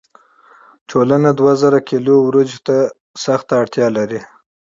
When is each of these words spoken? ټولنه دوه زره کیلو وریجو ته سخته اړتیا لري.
ټولنه 0.89 1.29
دوه 1.39 1.53
زره 1.61 1.79
کیلو 1.89 2.15
وریجو 2.21 2.59
ته 2.67 2.77
سخته 3.23 3.53
اړتیا 3.61 3.87
لري. 3.97 4.21